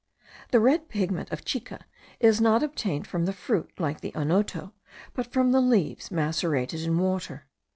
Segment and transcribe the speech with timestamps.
[0.49, 1.85] The red pigment of chica
[2.19, 4.71] is not obtained from the fruit, like the onoto,
[5.13, 7.45] but from the leaves macerated in water.